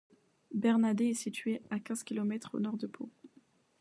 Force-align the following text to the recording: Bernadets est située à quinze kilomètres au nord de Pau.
Bernadets 0.55 1.11
est 1.11 1.13
située 1.13 1.61
à 1.69 1.79
quinze 1.79 2.01
kilomètres 2.01 2.55
au 2.55 2.59
nord 2.59 2.75
de 2.75 2.87
Pau. 2.87 3.11